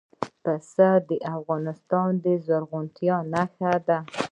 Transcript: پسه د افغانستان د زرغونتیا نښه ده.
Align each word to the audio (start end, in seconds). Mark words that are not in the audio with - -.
پسه 0.43 0.89
د 1.09 1.11
افغانستان 1.35 2.09
د 2.23 2.25
زرغونتیا 2.45 3.15
نښه 3.33 3.73
ده. 3.87 3.97